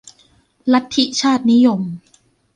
[0.73, 1.81] ลัทธิชาตินิยม